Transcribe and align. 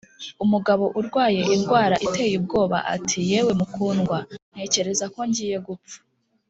umugabo 0.43 0.85
urwaye 0.99 1.41
indwara 1.55 1.95
iteye 2.07 2.33
ubwoba 2.41 2.77
ati 2.95 3.17
'yewe 3.29 3.51
mukundwa!' 3.59 4.19
'ntekereza 4.51 5.05
ko 5.13 5.19
ngiye 5.29 5.57
gupfa.' 5.67 5.97